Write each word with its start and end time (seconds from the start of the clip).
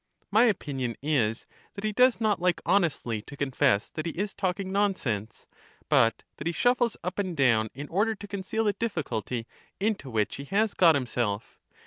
My 0.31 0.45
opinion 0.45 0.95
is 1.03 1.45
that 1.75 1.83
he 1.83 1.91
does 1.91 2.19
not 2.19 2.41
like 2.41 2.59
honestly 2.65 3.21
to 3.21 3.37
confess 3.37 3.87
that 3.91 4.07
he 4.07 4.11
is 4.13 4.33
talking 4.33 4.71
nonsense, 4.71 5.45
but 5.89 6.23
that 6.37 6.47
he 6.47 6.51
112 6.51 6.53
LACHES 6.55 6.59
shuffles 6.59 6.97
up 7.03 7.19
and 7.19 7.37
down 7.37 7.69
in 7.75 7.87
order 7.89 8.15
to 8.15 8.27
conceal 8.27 8.63
the 8.63 8.73
difficulty 8.73 9.45
into 9.79 10.09
which 10.09 10.37
he 10.37 10.45
has 10.45 10.73
got 10.73 10.95
himself. 10.95 11.59